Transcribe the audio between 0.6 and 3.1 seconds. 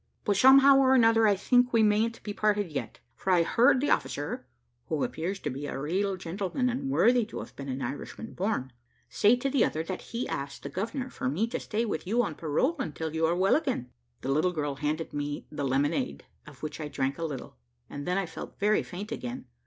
or another, I think we mayn't be parted yet,